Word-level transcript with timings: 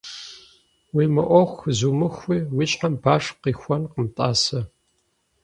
Уи 0.95 1.05
мыӀуэху 1.13 1.69
зумыхуи, 1.77 2.39
уи 2.55 2.65
щхьэм 2.71 2.93
баш 3.03 3.25
къихуэнкъым, 3.41 4.05
тӀасэ. 4.15 4.59